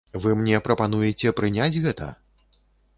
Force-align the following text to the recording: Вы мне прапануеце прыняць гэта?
Вы 0.21 0.31
мне 0.39 0.59
прапануеце 0.67 1.35
прыняць 1.43 1.81
гэта? 1.87 2.13